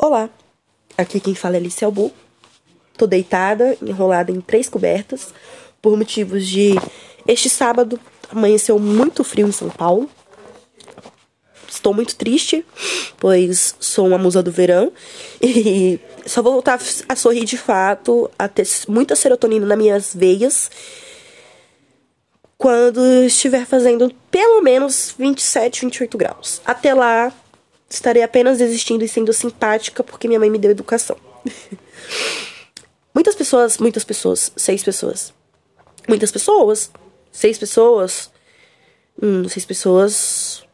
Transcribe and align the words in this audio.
Olá, 0.00 0.30
aqui 0.96 1.18
quem 1.18 1.34
fala 1.34 1.56
é 1.56 1.58
Alice 1.58 1.84
Albu. 1.84 2.12
Tô 2.96 3.04
deitada, 3.04 3.76
enrolada 3.82 4.30
em 4.30 4.40
três 4.40 4.68
cobertas, 4.68 5.34
por 5.82 5.96
motivos 5.96 6.46
de 6.46 6.76
este 7.26 7.50
sábado 7.50 7.98
amanheceu 8.30 8.78
muito 8.78 9.24
frio 9.24 9.48
em 9.48 9.50
São 9.50 9.68
Paulo. 9.68 10.08
Estou 11.68 11.92
muito 11.92 12.14
triste, 12.14 12.64
pois 13.16 13.74
sou 13.80 14.06
uma 14.06 14.18
musa 14.18 14.40
do 14.40 14.52
verão 14.52 14.92
e 15.42 15.98
só 16.24 16.42
vou 16.42 16.52
voltar 16.52 16.78
a 17.08 17.16
sorrir 17.16 17.44
de 17.44 17.58
fato, 17.58 18.30
a 18.38 18.46
ter 18.46 18.68
muita 18.86 19.16
serotonina 19.16 19.66
nas 19.66 19.78
minhas 19.78 20.14
veias 20.14 20.70
quando 22.56 23.00
estiver 23.24 23.66
fazendo 23.66 24.14
pelo 24.30 24.62
menos 24.62 25.12
27, 25.18 25.80
28 25.80 26.16
graus. 26.16 26.62
Até 26.64 26.94
lá, 26.94 27.32
Estarei 27.88 28.22
apenas 28.22 28.58
desistindo 28.58 29.04
e 29.04 29.08
sendo 29.08 29.32
simpática 29.32 30.02
porque 30.04 30.28
minha 30.28 30.40
mãe 30.40 30.50
me 30.50 30.58
deu 30.58 30.70
educação. 30.70 31.16
muitas 33.14 33.34
pessoas, 33.34 33.78
muitas 33.78 34.04
pessoas, 34.04 34.52
seis 34.56 34.82
pessoas. 34.82 35.32
Muitas 36.06 36.30
pessoas, 36.30 36.90
seis 37.32 37.58
pessoas. 37.58 38.30
Hum, 39.20 39.48
seis 39.48 39.64
pessoas 39.64 40.64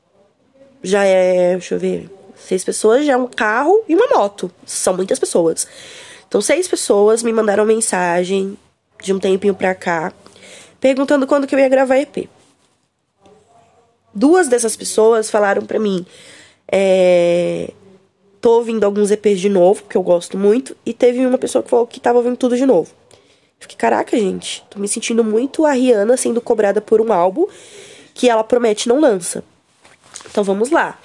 já 0.83 1.05
é, 1.05 1.53
deixa 1.53 1.75
eu 1.75 1.79
ver. 1.79 2.11
Seis 2.37 2.63
pessoas 2.63 3.07
já 3.07 3.15
é 3.15 3.17
um 3.17 3.27
carro 3.27 3.85
e 3.89 3.95
uma 3.95 4.07
moto. 4.09 4.51
São 4.67 4.95
muitas 4.95 5.19
pessoas. 5.19 5.67
Então, 6.29 6.41
seis 6.43 6.69
pessoas 6.69 7.23
me 7.23 7.33
mandaram 7.33 7.65
mensagem 7.65 8.59
de 9.03 9.13
um 9.13 9.19
tempinho 9.19 9.55
pra 9.55 9.75
cá, 9.75 10.13
perguntando 10.81 11.27
quando 11.27 11.47
que 11.47 11.55
eu 11.55 11.59
ia 11.59 11.69
gravar 11.69 11.99
EP. 11.99 12.29
Duas 14.15 14.49
dessas 14.49 14.77
pessoas 14.77 15.31
falaram 15.31 15.65
pra 15.65 15.79
mim: 15.79 16.05
é... 16.71 17.71
Tô 18.41 18.59
ouvindo 18.59 18.85
alguns 18.85 19.11
EPs 19.11 19.41
de 19.41 19.49
novo, 19.49 19.83
porque 19.83 19.97
eu 19.97 20.03
gosto 20.03 20.37
muito. 20.37 20.77
E 20.85 20.93
teve 20.93 21.25
uma 21.25 21.39
pessoa 21.39 21.63
que 21.63 21.71
falou 21.71 21.87
que 21.87 21.99
tava 21.99 22.19
ouvindo 22.19 22.37
tudo 22.37 22.57
de 22.57 22.67
novo. 22.67 22.93
fiquei, 23.59 23.77
caraca, 23.77 24.19
gente, 24.19 24.63
tô 24.69 24.79
me 24.79 24.87
sentindo 24.87 25.25
muito 25.25 25.65
a 25.65 25.73
Rihanna 25.73 26.17
sendo 26.17 26.43
cobrada 26.43 26.81
por 26.81 27.01
um 27.01 27.11
álbum 27.11 27.47
que 28.13 28.29
ela 28.29 28.45
promete 28.45 28.87
não 28.87 29.01
lança. 29.01 29.43
Então 30.31 30.45
vamos 30.45 30.71
lá. 30.71 31.01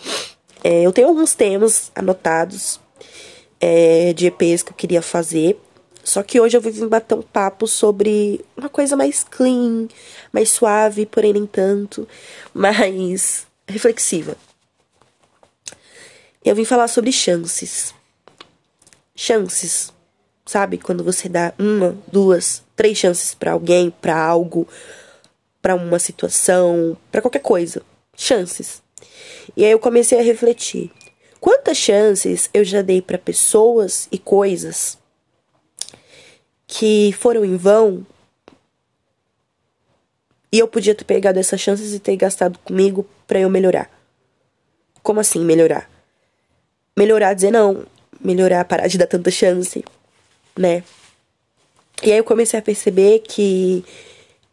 É, 0.63 0.81
eu 0.81 0.91
tenho 0.91 1.07
alguns 1.07 1.33
temas 1.33 1.91
anotados 1.95 2.79
é, 3.59 4.11
de 4.11 4.27
EPs 4.27 4.61
que 4.61 4.71
eu 4.71 4.75
queria 4.75 5.01
fazer. 5.01 5.57
Só 6.03 6.21
que 6.23 6.41
hoje 6.41 6.57
eu 6.57 6.61
vim 6.61 6.87
bater 6.87 7.15
um 7.15 7.21
papo 7.21 7.67
sobre 7.67 8.43
uma 8.57 8.67
coisa 8.67 8.97
mais 8.97 9.23
clean, 9.23 9.87
mais 10.33 10.49
suave, 10.49 11.05
porém 11.05 11.31
nem 11.31 11.45
tanto, 11.45 12.05
mais 12.53 13.47
reflexiva 13.65 14.35
eu 16.43 16.55
vim 16.55 16.65
falar 16.65 16.87
sobre 16.87 17.11
chances. 17.11 17.93
Chances. 19.15 19.91
Sabe? 20.45 20.77
Quando 20.77 21.03
você 21.03 21.29
dá 21.29 21.53
uma, 21.59 21.97
duas, 22.11 22.63
três 22.75 22.97
chances 22.97 23.35
para 23.35 23.51
alguém, 23.51 23.91
para 23.91 24.17
algo, 24.17 24.67
para 25.61 25.75
uma 25.75 25.99
situação, 25.99 26.97
para 27.11 27.21
qualquer 27.21 27.41
coisa. 27.41 27.81
Chances. 28.15 28.81
E 29.55 29.63
aí 29.63 29.71
eu 29.71 29.79
comecei 29.79 30.19
a 30.19 30.23
refletir. 30.23 30.91
Quantas 31.39 31.77
chances 31.77 32.49
eu 32.53 32.63
já 32.63 32.81
dei 32.81 33.01
para 33.01 33.17
pessoas 33.17 34.07
e 34.11 34.17
coisas 34.17 34.97
que 36.67 37.13
foram 37.13 37.45
em 37.45 37.55
vão 37.55 38.05
e 40.51 40.59
eu 40.59 40.67
podia 40.67 40.95
ter 40.95 41.05
pegado 41.05 41.39
essas 41.39 41.61
chances 41.61 41.93
e 41.93 41.99
ter 41.99 42.15
gastado 42.15 42.57
comigo 42.59 43.07
para 43.27 43.39
eu 43.39 43.49
melhorar? 43.49 43.89
Como 45.01 45.19
assim 45.19 45.43
melhorar? 45.45 45.98
Melhorar, 46.99 47.33
dizer 47.33 47.49
não, 47.49 47.85
melhorar, 48.19 48.65
parar 48.65 48.87
de 48.87 48.97
dar 48.97 49.07
tanta 49.07 49.31
chance, 49.31 49.85
né? 50.57 50.83
E 52.03 52.11
aí 52.11 52.17
eu 52.17 52.25
comecei 52.25 52.59
a 52.59 52.61
perceber 52.61 53.19
que 53.19 53.85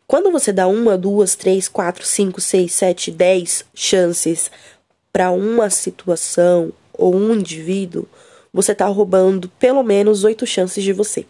quando 0.06 0.30
você 0.30 0.52
dá 0.52 0.68
uma, 0.68 0.96
duas, 0.96 1.34
três, 1.34 1.66
quatro, 1.66 2.06
cinco, 2.06 2.40
seis, 2.40 2.72
sete, 2.72 3.10
dez 3.10 3.64
chances 3.74 4.48
para 5.12 5.32
uma 5.32 5.68
situação 5.70 6.72
ou 6.92 7.16
um 7.16 7.34
indivíduo, 7.34 8.08
você 8.52 8.76
tá 8.76 8.86
roubando 8.86 9.48
pelo 9.58 9.82
menos 9.82 10.22
oito 10.22 10.46
chances 10.46 10.84
de 10.84 10.92
você. 10.92 11.26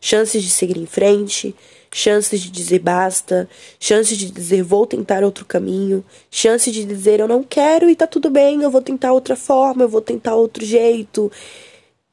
Chances 0.00 0.42
de 0.42 0.50
seguir 0.50 0.76
em 0.76 0.86
frente, 0.86 1.54
chances 1.92 2.40
de 2.40 2.50
dizer 2.50 2.78
basta, 2.80 3.48
chances 3.78 4.16
de 4.16 4.30
dizer 4.30 4.62
vou 4.62 4.86
tentar 4.86 5.24
outro 5.24 5.44
caminho, 5.44 6.04
chances 6.30 6.72
de 6.72 6.84
dizer 6.84 7.20
eu 7.20 7.28
não 7.28 7.42
quero 7.42 7.88
e 7.88 7.96
tá 7.96 8.06
tudo 8.06 8.30
bem, 8.30 8.62
eu 8.62 8.70
vou 8.70 8.82
tentar 8.82 9.12
outra 9.12 9.36
forma, 9.36 9.82
eu 9.82 9.88
vou 9.88 10.00
tentar 10.00 10.34
outro 10.34 10.64
jeito, 10.64 11.30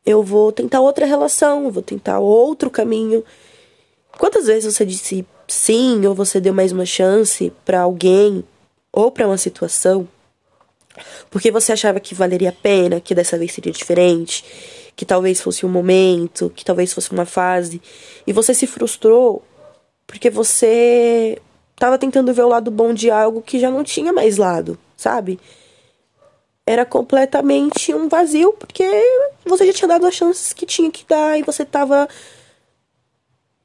eu 0.06 0.24
vou 0.24 0.52
tentar 0.52 0.82
outra 0.82 1.06
relação, 1.06 1.66
eu 1.66 1.72
vou 1.72 1.84
tentar 1.84 2.20
outro 2.20 2.70
caminho. 2.70 3.24
Quantas 4.18 4.48
vezes 4.48 4.74
você 4.74 4.86
disse 4.86 5.26
sim 5.48 6.06
ou 6.06 6.16
você 6.16 6.40
deu 6.40 6.54
mais 6.54 6.72
uma 6.72 6.86
chance 6.86 7.52
para 7.64 7.82
alguém 7.82 8.44
ou 8.92 9.12
para 9.12 9.28
uma 9.28 9.38
situação 9.38 10.08
porque 11.30 11.52
você 11.52 11.74
achava 11.74 12.00
que 12.00 12.16
valeria 12.16 12.50
a 12.50 12.54
pena, 12.54 13.00
que 13.00 13.16
dessa 13.16 13.38
vez 13.38 13.52
seria 13.52 13.72
diferente, 13.72 14.44
que 14.96 15.06
talvez 15.06 15.42
fosse 15.42 15.66
um 15.66 15.70
momento, 15.70 16.52
que 16.56 16.64
talvez 16.64 16.94
fosse 16.94 17.12
uma 17.12 17.26
fase, 17.26 17.82
e 18.26 18.32
você 18.32 18.54
se 18.54 18.66
frustrou 18.66 19.44
porque 20.08 20.30
você 20.30 21.42
tava 21.76 21.98
tentando 21.98 22.34
ver 22.34 22.44
o 22.44 22.50
lado 22.50 22.72
bom 22.72 22.94
de 22.94 23.10
algo 23.10 23.42
que 23.42 23.60
já 23.60 23.70
não 23.70 23.84
tinha 23.84 24.14
mais 24.14 24.38
lado, 24.38 24.78
sabe? 24.96 25.40
Era 26.66 26.86
completamente 26.86 27.94
um 27.94 28.08
vazio, 28.08 28.54
porque 28.54 28.86
você 29.46 29.68
já 29.68 29.74
tinha 29.74 29.88
dado 29.88 30.08
as 30.08 30.16
chances 30.16 30.54
que 30.54 30.66
tinha 30.66 30.90
que 30.90 31.06
dar 31.08 31.38
e 31.38 31.44
você 31.44 31.66
tava 31.66 32.08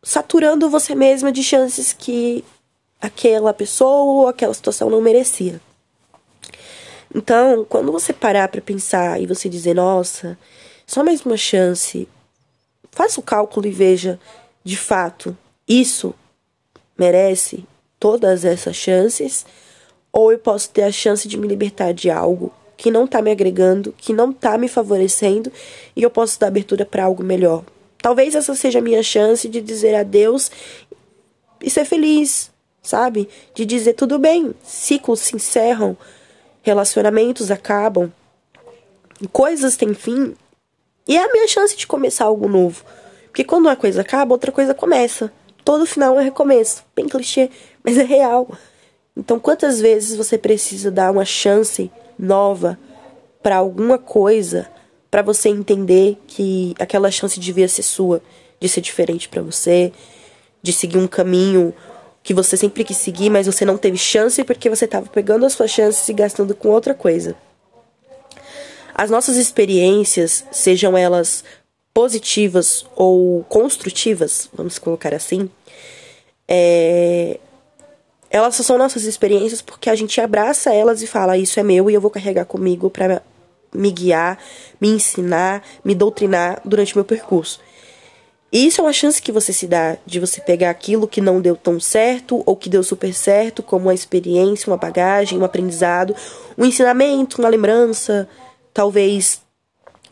saturando 0.03 0.69
você 0.69 0.95
mesma 0.95 1.31
de 1.31 1.43
chances 1.43 1.93
que 1.93 2.45
aquela 3.01 3.55
pessoa 3.55 4.23
ou 4.23 4.29
aquela 4.29 4.53
situação 4.53 4.91
não 4.91 5.01
merecia. 5.01 5.61
Então, 7.15 7.65
quando 7.69 7.91
você 7.91 8.13
parar 8.13 8.49
para 8.49 8.61
pensar 8.61 9.21
e 9.21 9.27
você 9.27 9.49
dizer, 9.49 9.75
nossa, 9.75 10.39
só 10.91 11.05
mais 11.05 11.25
uma 11.25 11.37
chance, 11.37 12.09
faça 12.91 13.21
o 13.21 13.23
cálculo 13.23 13.65
e 13.65 13.71
veja, 13.71 14.19
de 14.65 14.77
fato, 14.77 15.39
isso 15.69 16.13
merece 16.99 17.65
todas 18.01 18.45
essas 18.45 18.75
chances, 18.75 19.47
ou 20.13 20.33
eu 20.33 20.39
posso 20.41 20.69
ter 20.71 20.83
a 20.83 20.91
chance 20.91 21.29
de 21.29 21.39
me 21.39 21.47
libertar 21.47 21.95
de 21.95 22.11
algo 22.11 22.53
que 22.77 22.91
não 22.91 23.05
está 23.05 23.23
me 23.23 23.31
agregando, 23.31 23.95
que 23.97 24.13
não 24.13 24.33
está 24.33 24.59
me 24.59 24.67
favorecendo, 24.67 25.53
e 25.95 26.03
eu 26.03 26.11
posso 26.11 26.41
dar 26.41 26.49
abertura 26.49 26.85
para 26.85 27.05
algo 27.05 27.23
melhor. 27.23 27.63
Talvez 28.03 28.35
essa 28.35 28.57
seja 28.57 28.81
a 28.81 28.83
minha 28.83 29.05
chance 29.05 29.49
de 29.49 29.61
dizer 29.61 29.95
adeus 29.95 30.51
e 31.63 31.71
ser 31.71 31.85
feliz, 31.85 32.51
sabe? 32.83 33.29
De 33.55 33.65
dizer 33.65 33.93
tudo 33.93 34.19
bem, 34.19 34.53
ciclos 34.65 35.21
se 35.21 35.37
encerram, 35.37 35.97
relacionamentos 36.63 37.49
acabam, 37.49 38.13
coisas 39.31 39.77
têm 39.77 39.95
fim, 39.95 40.35
e 41.07 41.17
é 41.17 41.25
a 41.25 41.33
minha 41.33 41.49
chance 41.49 41.77
de 41.77 41.87
começar 41.87 42.27
algo 42.27 42.49
novo. 42.49 42.85
Porque 43.27 43.45
quando 43.45 43.67
uma 43.67 43.77
coisa 43.77 44.01
acaba, 44.01 44.35
outra 44.35 44.53
coisa 44.53 44.75
começa 44.75 45.33
todo 45.65 45.87
final 45.87 46.19
é 46.19 46.25
recomeço. 46.25 46.85
Bem 46.97 47.07
clichê, 47.07 47.51
mas 47.85 47.97
é 47.97 48.03
real. 48.03 48.49
Então, 49.17 49.39
quantas 49.39 49.81
vezes 49.81 50.17
você 50.17 50.39
precisa 50.39 50.91
dar 50.91 51.11
uma 51.11 51.25
chance 51.25 51.91
nova 52.19 52.79
para 53.43 53.57
alguma 53.57 53.99
coisa 53.99 54.69
para 55.11 55.23
você 55.23 55.49
entender 55.49 56.19
que 56.27 56.75
aquela 56.79 57.11
chance 57.11 57.39
devia 57.41 57.69
ser 57.69 57.83
sua, 57.83 58.23
de 58.61 58.69
ser 58.69 58.81
diferente 58.81 59.29
para 59.29 59.43
você, 59.43 59.93
de 60.63 60.73
seguir 60.73 60.99
um 60.99 61.07
caminho 61.07 61.75
que 62.23 62.35
você 62.35 62.57
sempre 62.57 62.85
quis 62.85 62.99
seguir, 62.99 63.31
mas 63.31 63.47
você 63.47 63.65
não 63.65 63.79
teve 63.79 63.97
chance 63.97 64.43
porque 64.45 64.69
você 64.69 64.85
estava 64.85 65.07
pegando 65.09 65.47
as 65.47 65.55
suas 65.55 65.71
chances 65.71 66.09
e 66.09 66.13
gastando 66.13 66.55
com 66.55 66.69
outra 66.69 66.95
coisa. 66.95 67.35
As 68.95 69.11
nossas 69.11 69.37
experiências, 69.37 70.45
sejam 70.51 70.97
elas 70.97 71.45
positivas 71.93 72.87
ou 72.95 73.45
construtivas, 73.45 74.49
vamos 74.55 74.79
colocar 74.79 75.13
assim, 75.15 75.51
é, 76.49 77.39
elas 78.31 78.55
são 78.57 78.79
nossas 78.79 79.05
experiências 79.05 79.61
porque 79.61 79.91
a 79.91 79.95
gente 79.95 80.21
abraça 80.21 80.73
elas 80.73 81.03
e 81.03 81.07
fala: 81.07 81.37
Isso 81.37 81.59
é 81.59 81.63
meu 81.63 81.91
e 81.91 81.95
eu 81.95 82.01
vou 82.01 82.11
carregar 82.11 82.45
comigo 82.45 82.89
para 82.89 83.23
me 83.75 83.91
guiar, 83.91 84.39
me 84.81 84.89
ensinar, 84.89 85.63
me 85.85 85.95
doutrinar 85.95 86.61
durante 86.65 86.95
o 86.95 86.99
meu 86.99 87.05
percurso. 87.05 87.61
E 88.53 88.67
isso 88.67 88.81
é 88.81 88.85
uma 88.85 88.93
chance 88.93 89.23
que 89.23 89.31
você 89.31 89.53
se 89.53 89.67
dá 89.67 89.97
de 90.05 90.19
você 90.19 90.41
pegar 90.41 90.71
aquilo 90.71 91.07
que 91.07 91.21
não 91.21 91.41
deu 91.41 91.55
tão 91.55 91.79
certo 91.79 92.43
ou 92.45 92.57
que 92.57 92.69
deu 92.69 92.83
super 92.83 93.15
certo, 93.15 93.63
como 93.63 93.87
uma 93.87 93.95
experiência, 93.95 94.69
uma 94.69 94.77
bagagem, 94.77 95.39
um 95.39 95.45
aprendizado, 95.45 96.17
um 96.59 96.65
ensinamento, 96.65 97.41
uma 97.41 97.49
lembrança, 97.49 98.29
talvez 98.73 99.43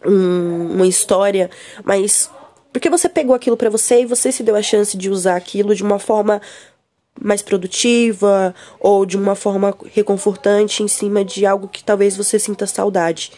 um, 0.04 0.74
uma 0.74 0.86
história, 0.86 1.50
mas 1.84 2.30
porque 2.72 2.90
você 2.90 3.08
pegou 3.08 3.34
aquilo 3.34 3.56
para 3.56 3.70
você 3.70 4.02
e 4.02 4.06
você 4.06 4.30
se 4.30 4.42
deu 4.42 4.54
a 4.54 4.62
chance 4.62 4.96
de 4.96 5.10
usar 5.10 5.36
aquilo 5.36 5.74
de 5.74 5.82
uma 5.82 5.98
forma 5.98 6.40
mais 7.20 7.42
produtiva 7.42 8.54
ou 8.78 9.04
de 9.04 9.16
uma 9.16 9.34
forma 9.34 9.74
reconfortante 9.92 10.82
em 10.82 10.88
cima 10.88 11.24
de 11.24 11.44
algo 11.44 11.68
que 11.68 11.82
talvez 11.82 12.16
você 12.16 12.38
sinta 12.38 12.66
saudade. 12.66 13.32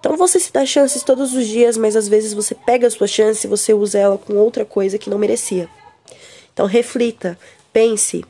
Então 0.00 0.16
você 0.16 0.40
se 0.40 0.52
dá 0.52 0.64
chances 0.66 1.02
todos 1.02 1.34
os 1.34 1.46
dias, 1.46 1.76
mas 1.76 1.94
às 1.94 2.08
vezes 2.08 2.32
você 2.32 2.54
pega 2.54 2.86
a 2.86 2.90
sua 2.90 3.06
chance 3.06 3.46
e 3.46 3.50
você 3.50 3.72
usa 3.72 3.98
ela 3.98 4.18
com 4.18 4.34
outra 4.36 4.64
coisa 4.64 4.98
que 4.98 5.10
não 5.10 5.18
merecia. 5.18 5.68
Então 6.52 6.66
reflita, 6.66 7.38
pense. 7.72 8.24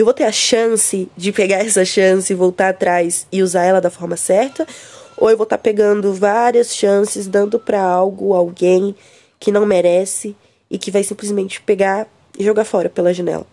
Eu 0.00 0.06
vou 0.06 0.14
ter 0.14 0.24
a 0.24 0.32
chance 0.32 1.10
de 1.14 1.30
pegar 1.30 1.58
essa 1.60 1.84
chance, 1.84 2.32
voltar 2.32 2.70
atrás 2.70 3.26
e 3.30 3.42
usar 3.42 3.64
ela 3.64 3.82
da 3.82 3.90
forma 3.90 4.16
certa? 4.16 4.66
Ou 5.14 5.28
eu 5.28 5.36
vou 5.36 5.44
estar 5.44 5.58
tá 5.58 5.62
pegando 5.62 6.14
várias 6.14 6.74
chances, 6.74 7.26
dando 7.26 7.60
para 7.60 7.82
algo, 7.82 8.32
alguém 8.32 8.96
que 9.38 9.52
não 9.52 9.66
merece 9.66 10.34
e 10.70 10.78
que 10.78 10.90
vai 10.90 11.04
simplesmente 11.04 11.60
pegar 11.60 12.08
e 12.38 12.42
jogar 12.42 12.64
fora 12.64 12.88
pela 12.88 13.12
janela? 13.12 13.46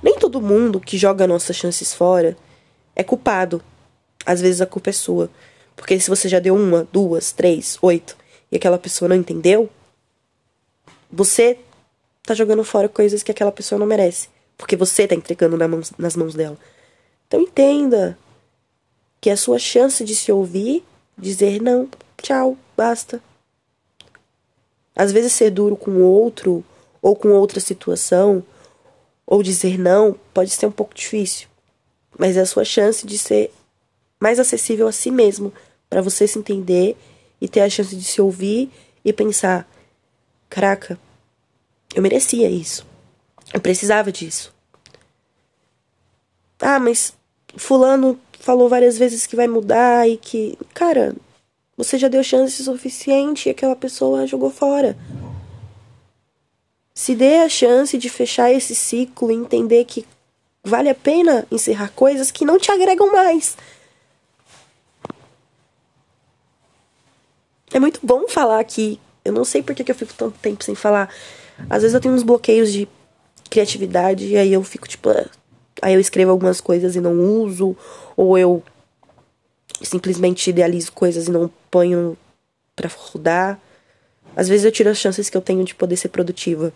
Nem 0.00 0.16
todo 0.16 0.40
mundo 0.40 0.78
que 0.78 0.96
joga 0.96 1.26
nossas 1.26 1.56
chances 1.56 1.92
fora 1.92 2.36
é 2.94 3.02
culpado. 3.02 3.60
Às 4.24 4.40
vezes 4.40 4.60
a 4.60 4.66
culpa 4.66 4.90
é 4.90 4.92
sua. 4.92 5.28
Porque 5.74 5.98
se 5.98 6.08
você 6.08 6.28
já 6.28 6.38
deu 6.38 6.54
uma, 6.54 6.86
duas, 6.92 7.32
três, 7.32 7.76
oito 7.82 8.16
e 8.52 8.56
aquela 8.56 8.78
pessoa 8.78 9.08
não 9.08 9.16
entendeu, 9.16 9.68
você 11.10 11.58
tá 12.30 12.34
jogando 12.34 12.64
fora 12.64 12.88
coisas 12.88 13.22
que 13.22 13.30
aquela 13.30 13.52
pessoa 13.52 13.78
não 13.78 13.86
merece. 13.86 14.28
Porque 14.56 14.76
você 14.76 15.06
tá 15.06 15.14
entregando 15.14 15.56
na 15.56 15.66
nas 15.98 16.16
mãos 16.16 16.34
dela. 16.34 16.58
Então 17.26 17.40
entenda 17.40 18.18
que 19.20 19.30
é 19.30 19.32
a 19.32 19.36
sua 19.36 19.58
chance 19.58 20.04
de 20.04 20.14
se 20.14 20.32
ouvir, 20.32 20.84
dizer 21.16 21.60
não, 21.60 21.88
tchau, 22.20 22.56
basta. 22.76 23.22
Às 24.96 25.12
vezes 25.12 25.32
ser 25.32 25.50
duro 25.50 25.76
com 25.76 25.90
o 25.90 26.02
outro 26.02 26.64
ou 27.00 27.14
com 27.14 27.30
outra 27.30 27.60
situação 27.60 28.42
ou 29.26 29.42
dizer 29.42 29.78
não 29.78 30.16
pode 30.34 30.50
ser 30.50 30.66
um 30.66 30.72
pouco 30.72 30.94
difícil 30.94 31.50
mas 32.20 32.36
é 32.36 32.40
a 32.40 32.46
sua 32.46 32.66
chance 32.66 33.06
de 33.06 33.16
ser 33.16 33.50
mais 34.20 34.38
acessível 34.38 34.86
a 34.86 34.92
si 34.92 35.10
mesmo, 35.10 35.50
para 35.88 36.02
você 36.02 36.26
se 36.26 36.38
entender 36.38 36.94
e 37.40 37.48
ter 37.48 37.60
a 37.60 37.70
chance 37.70 37.96
de 37.96 38.04
se 38.04 38.20
ouvir 38.20 38.70
e 39.02 39.10
pensar: 39.10 39.66
caraca, 40.48 40.98
eu 41.94 42.02
merecia 42.02 42.48
isso. 42.48 42.86
Eu 43.52 43.60
precisava 43.60 44.12
disso. 44.12 44.54
Ah, 46.60 46.78
mas 46.78 47.14
fulano 47.56 48.18
falou 48.38 48.68
várias 48.68 48.98
vezes 48.98 49.26
que 49.26 49.36
vai 49.36 49.48
mudar 49.48 50.08
e 50.08 50.16
que, 50.16 50.58
cara, 50.72 51.14
você 51.76 51.98
já 51.98 52.08
deu 52.08 52.22
chance 52.22 52.62
suficiente 52.62 53.48
e 53.48 53.50
aquela 53.50 53.74
pessoa 53.74 54.26
jogou 54.26 54.50
fora. 54.50 54.96
Se 56.94 57.14
dê 57.14 57.38
a 57.38 57.48
chance 57.48 57.96
de 57.96 58.08
fechar 58.10 58.52
esse 58.52 58.74
ciclo 58.74 59.32
e 59.32 59.34
entender 59.34 59.84
que 59.84 60.06
Vale 60.62 60.90
a 60.90 60.94
pena 60.94 61.46
encerrar 61.50 61.90
coisas 61.94 62.30
que 62.30 62.44
não 62.44 62.58
te 62.58 62.70
agregam 62.70 63.10
mais. 63.10 63.56
É 67.72 67.80
muito 67.80 68.00
bom 68.02 68.28
falar 68.28 68.60
aqui. 68.60 69.00
Eu 69.24 69.32
não 69.32 69.44
sei 69.44 69.62
por 69.62 69.74
que 69.74 69.90
eu 69.90 69.94
fico 69.94 70.12
tanto 70.12 70.38
tempo 70.38 70.62
sem 70.62 70.74
falar. 70.74 71.08
Às 71.68 71.82
vezes 71.82 71.94
eu 71.94 72.00
tenho 72.00 72.14
uns 72.14 72.22
bloqueios 72.22 72.72
de 72.72 72.88
criatividade 73.48 74.26
e 74.26 74.36
aí 74.36 74.52
eu 74.52 74.62
fico 74.62 74.88
tipo. 74.88 75.10
Ah, 75.10 75.26
aí 75.82 75.94
eu 75.94 76.00
escrevo 76.00 76.30
algumas 76.30 76.60
coisas 76.60 76.96
e 76.96 77.00
não 77.00 77.12
uso. 77.42 77.76
Ou 78.16 78.38
eu 78.38 78.62
simplesmente 79.82 80.50
idealizo 80.50 80.92
coisas 80.92 81.26
e 81.26 81.30
não 81.30 81.50
ponho 81.70 82.16
pra 82.74 82.88
rodar. 82.88 83.58
Às 84.36 84.48
vezes 84.48 84.64
eu 84.64 84.72
tiro 84.72 84.90
as 84.90 84.98
chances 84.98 85.28
que 85.28 85.36
eu 85.36 85.42
tenho 85.42 85.64
de 85.64 85.74
poder 85.74 85.96
ser 85.96 86.08
produtiva. 86.08 86.72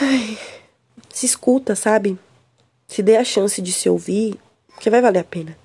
Ai, 0.00 0.38
se 1.10 1.26
escuta, 1.26 1.76
sabe? 1.76 2.18
Se 2.88 3.02
dê 3.02 3.16
a 3.16 3.24
chance 3.24 3.60
de 3.62 3.72
se 3.72 3.88
ouvir, 3.88 4.38
que 4.80 4.90
vai 4.90 5.00
valer 5.00 5.20
a 5.20 5.24
pena. 5.24 5.56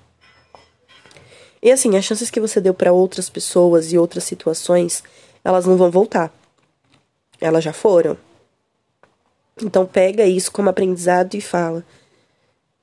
E 1.62 1.70
assim, 1.70 1.96
as 1.96 2.04
chances 2.04 2.30
que 2.30 2.40
você 2.40 2.60
deu 2.60 2.72
para 2.72 2.92
outras 2.92 3.28
pessoas 3.28 3.92
e 3.92 3.98
outras 3.98 4.24
situações, 4.24 5.02
elas 5.44 5.66
não 5.66 5.76
vão 5.76 5.90
voltar. 5.90 6.32
Elas 7.40 7.64
já 7.64 7.72
foram. 7.72 8.16
Então 9.62 9.86
pega 9.86 10.24
isso 10.24 10.50
como 10.52 10.68
aprendizado 10.68 11.34
e 11.34 11.40
fala: 11.40 11.84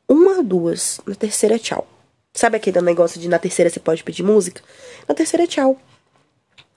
uma, 0.07 0.44
duas, 0.44 1.00
na 1.06 1.15
terceira 1.15 1.57
tchau. 1.59 1.88
Sabe 2.33 2.57
aquele 2.57 2.80
negócio 2.81 3.19
de 3.19 3.27
na 3.27 3.39
terceira 3.39 3.69
você 3.69 3.80
pode 3.80 4.04
pedir 4.04 4.24
música? 4.24 4.62
Na 5.07 5.15
terceira 5.15 5.48
tchau. 5.48 5.77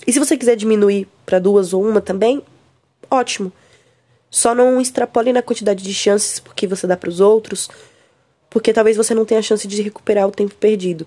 E 0.07 0.13
se 0.13 0.19
você 0.19 0.37
quiser 0.37 0.57
diminuir 0.57 1.07
para 1.27 1.39
duas 1.39 1.75
ou 1.75 1.87
uma 1.87 2.01
também, 2.01 2.43
ótimo. 3.11 3.53
Só 4.31 4.55
não 4.55 4.81
extrapole 4.81 5.33
na 5.33 5.43
quantidade 5.43 5.83
de 5.83 5.93
chances 5.93 6.41
porque 6.41 6.67
você 6.67 6.87
dá 6.87 6.97
para 6.97 7.11
os 7.11 7.21
outros, 7.21 7.69
porque 8.49 8.73
talvez 8.73 8.97
você 8.97 9.13
não 9.13 9.25
tenha 9.25 9.41
a 9.41 9.43
chance 9.43 9.67
de 9.69 9.83
recuperar 9.83 10.27
o 10.27 10.31
tempo 10.31 10.55
perdido. 10.55 11.07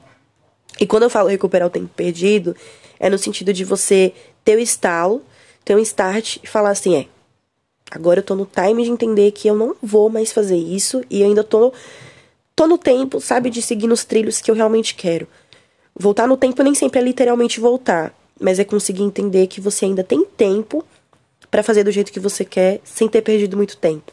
E 0.79 0.85
quando 0.85 1.03
eu 1.03 1.09
falo 1.09 1.29
recuperar 1.29 1.67
o 1.67 1.71
tempo 1.71 1.89
perdido, 1.95 2.55
é 2.99 3.09
no 3.09 3.17
sentido 3.17 3.53
de 3.53 3.63
você 3.63 4.13
ter 4.43 4.57
o 4.57 4.59
estalo, 4.59 5.21
ter 5.63 5.75
um 5.75 5.79
start 5.79 6.37
e 6.43 6.47
falar 6.47 6.71
assim: 6.71 6.95
é, 6.95 7.07
agora 7.91 8.19
eu 8.19 8.23
tô 8.23 8.35
no 8.35 8.45
time 8.45 8.83
de 8.83 8.91
entender 8.91 9.31
que 9.31 9.47
eu 9.47 9.55
não 9.55 9.75
vou 9.81 10.09
mais 10.09 10.31
fazer 10.31 10.57
isso 10.57 11.03
e 11.09 11.23
ainda 11.23 11.43
tô, 11.43 11.73
tô 12.55 12.67
no 12.67 12.77
tempo, 12.77 13.19
sabe, 13.21 13.49
de 13.49 13.61
seguir 13.61 13.87
nos 13.87 14.03
trilhos 14.03 14.41
que 14.41 14.51
eu 14.51 14.55
realmente 14.55 14.95
quero. 14.95 15.27
Voltar 15.95 16.27
no 16.27 16.37
tempo 16.37 16.63
nem 16.63 16.73
sempre 16.73 16.99
é 16.99 17.03
literalmente 17.03 17.59
voltar, 17.59 18.13
mas 18.39 18.59
é 18.59 18.63
conseguir 18.63 19.03
entender 19.03 19.47
que 19.47 19.61
você 19.61 19.85
ainda 19.85 20.03
tem 20.03 20.25
tempo 20.25 20.83
para 21.51 21.61
fazer 21.61 21.83
do 21.83 21.91
jeito 21.91 22.11
que 22.11 22.19
você 22.19 22.43
quer, 22.43 22.81
sem 22.83 23.07
ter 23.07 23.21
perdido 23.21 23.55
muito 23.55 23.77
tempo. 23.77 24.11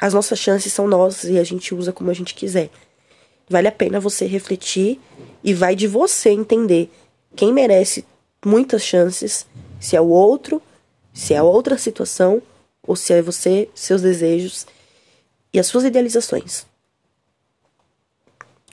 As 0.00 0.14
nossas 0.14 0.38
chances 0.38 0.72
são 0.72 0.88
nossas 0.88 1.30
e 1.30 1.38
a 1.38 1.44
gente 1.44 1.74
usa 1.74 1.92
como 1.92 2.10
a 2.10 2.14
gente 2.14 2.34
quiser. 2.34 2.70
Vale 3.48 3.68
a 3.68 3.72
pena 3.72 4.00
você 4.00 4.26
refletir 4.26 4.98
e 5.42 5.52
vai 5.52 5.76
de 5.76 5.86
você 5.86 6.30
entender 6.30 6.90
quem 7.36 7.52
merece 7.52 8.04
muitas 8.44 8.82
chances, 8.82 9.46
se 9.80 9.96
é 9.96 10.00
o 10.00 10.08
outro, 10.08 10.60
se 11.12 11.34
é 11.34 11.42
outra 11.42 11.78
situação, 11.78 12.42
ou 12.86 12.94
se 12.96 13.12
é 13.12 13.22
você, 13.22 13.68
seus 13.74 14.02
desejos 14.02 14.66
e 15.52 15.58
as 15.58 15.66
suas 15.66 15.84
idealizações. 15.84 16.66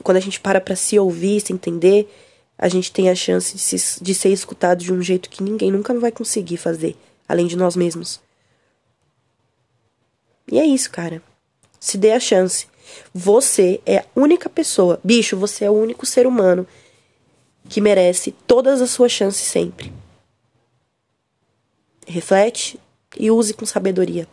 Quando 0.04 0.18
a 0.18 0.22
gente 0.22 0.40
para 0.40 0.60
para 0.60 0.76
se 0.76 0.98
ouvir, 0.98 1.40
se 1.42 1.54
entender, 1.54 2.12
a 2.58 2.68
gente 2.68 2.92
tem 2.92 3.10
a 3.10 3.16
chance 3.16 3.56
de, 3.56 3.60
se, 3.60 4.04
de 4.04 4.14
ser 4.14 4.30
escutado 4.30 4.80
de 4.80 4.92
um 4.92 5.02
jeito 5.02 5.30
que 5.30 5.44
ninguém 5.44 5.72
nunca 5.72 5.94
vai 6.00 6.12
conseguir 6.12 6.58
fazer, 6.58 6.96
além 7.28 7.48
de 7.48 7.56
nós 7.56 7.76
mesmos. 7.76 8.20
E 10.52 10.60
é 10.60 10.66
isso, 10.66 10.92
cara. 10.92 11.22
Se 11.80 11.98
dê 11.98 12.12
a 12.12 12.20
chance. 12.20 12.68
Você 13.14 13.80
é 13.86 14.00
a 14.00 14.06
única 14.16 14.50
pessoa, 14.50 15.00
bicho, 15.04 15.38
você 15.38 15.66
é 15.66 15.70
o 15.70 15.74
único 15.74 16.06
ser 16.06 16.28
humano 16.28 16.68
que 17.72 17.80
merece 17.80 18.34
todas 18.46 18.82
as 18.82 18.92
suas 18.92 19.14
chances 19.14 19.48
sempre. 19.48 19.94
Reflete 22.06 22.78
e 23.18 23.32
use 23.32 23.54
com 23.54 23.66
sabedoria. 23.66 24.28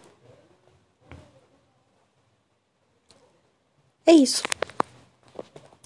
É 4.05 4.11
isso. 4.11 4.43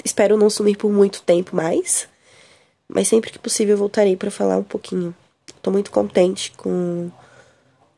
Espero 0.02 0.38
não 0.38 0.48
sumir 0.48 0.78
por 0.78 0.90
muito 0.90 1.20
tempo 1.20 1.54
mais. 1.54 2.08
Mas 2.88 3.08
sempre 3.08 3.30
que 3.30 3.38
possível 3.38 3.76
voltarei 3.76 4.16
para 4.16 4.30
falar 4.30 4.56
um 4.56 4.64
pouquinho. 4.64 5.14
Tô 5.60 5.70
muito 5.70 5.90
contente 5.90 6.52
com 6.52 7.10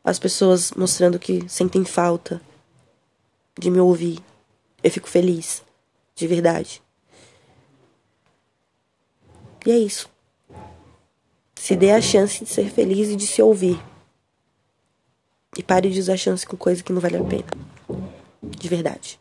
as 0.03 0.19
pessoas 0.19 0.73
mostrando 0.73 1.17
que 1.17 1.47
sentem 1.47 1.85
falta 1.85 2.41
de 3.57 3.71
me 3.71 3.79
ouvir. 3.79 4.19
Eu 4.83 4.91
fico 4.91 5.07
feliz, 5.07 5.63
de 6.13 6.27
verdade. 6.27 6.83
E 9.65 9.71
é 9.71 9.77
isso. 9.77 10.09
Se 11.55 11.75
dê 11.75 11.91
a 11.91 12.01
chance 12.01 12.43
de 12.43 12.49
ser 12.49 12.69
feliz 12.69 13.09
e 13.09 13.15
de 13.15 13.25
se 13.25 13.41
ouvir. 13.41 13.81
E 15.57 15.63
pare 15.63 15.89
de 15.89 15.99
usar 15.99 16.17
chance 16.17 16.45
com 16.45 16.55
coisa 16.55 16.83
que 16.83 16.93
não 16.93 17.01
vale 17.01 17.17
a 17.17 17.23
pena. 17.23 17.47
De 18.43 18.67
verdade. 18.69 19.19